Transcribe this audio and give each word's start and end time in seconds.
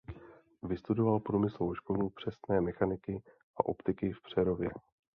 Vystudoval 0.63 1.19
Průmyslovou 1.19 1.75
školu 1.75 2.09
přesné 2.09 2.61
mechaniky 2.61 3.23
a 3.57 3.65
optiky 3.65 4.11
v 4.11 4.21
Přerově. 4.21 4.69